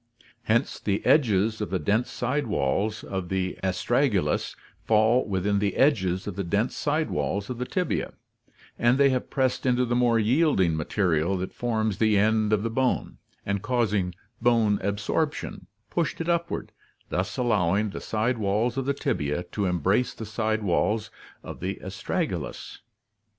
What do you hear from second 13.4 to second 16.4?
and causing bone absorption, pushed it